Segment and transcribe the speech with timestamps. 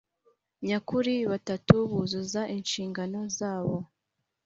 [0.67, 3.77] Nyakuri batatu buzuza inshingano zabo